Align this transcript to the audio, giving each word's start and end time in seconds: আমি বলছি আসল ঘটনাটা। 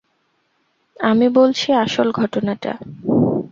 আমি 0.99 1.27
বলছি 1.29 1.67
আসল 1.83 2.07
ঘটনাটা। 2.11 2.71